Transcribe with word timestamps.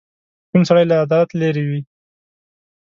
کوږ 0.49 0.63
سړی 0.69 0.85
له 0.89 0.95
عدالت 1.05 1.29
لیرې 1.39 1.63
وي 1.69 1.81